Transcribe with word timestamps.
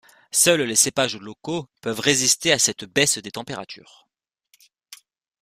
Seuls 0.31 0.63
les 0.63 0.75
cépages 0.75 1.17
locaux 1.17 1.67
peuvent 1.79 1.99
résister 1.99 2.51
à 2.51 2.57
cette 2.57 2.85
baisse 2.85 3.19
des 3.19 3.29
températures. 3.29 4.07